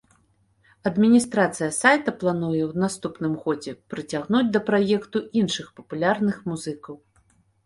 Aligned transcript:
Адміністрацыя 0.89 1.67
сайта 1.81 2.13
плануе 2.23 2.61
ў 2.69 2.85
наступным 2.85 3.33
годзе 3.43 3.75
прыцягнуць 3.95 4.51
да 4.55 4.59
праекту 4.71 5.17
іншых 5.43 5.69
папулярных 5.83 6.43
музыкаў. 6.51 6.95